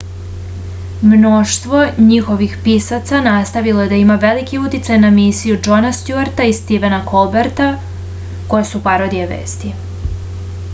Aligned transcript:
mnoštvo 1.09 1.81
njihovih 2.05 2.55
pisaca 2.63 3.19
nastavilo 3.27 3.85
je 3.85 3.91
da 3.91 3.99
ima 4.05 4.17
veliki 4.25 4.63
uticaj 4.63 4.99
na 5.05 5.13
emisije 5.15 5.59
džona 5.69 5.93
stjuarta 6.01 6.49
i 6.55 6.59
stivena 6.63 7.03
kolberta 7.15 7.71
koje 8.55 8.71
su 8.75 8.85
parodije 8.91 9.33
vesti 9.37 9.75